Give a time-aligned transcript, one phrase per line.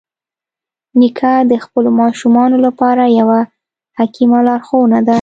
[0.99, 3.39] نیکه د خپلو ماشومانو لپاره یوه
[3.97, 5.09] حکیمه لارښوونه ده.